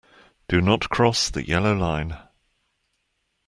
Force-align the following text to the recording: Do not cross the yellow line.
Do 0.47 0.61
not 0.61 0.89
cross 0.89 1.29
the 1.29 1.45
yellow 1.47 1.75
line. 1.75 2.17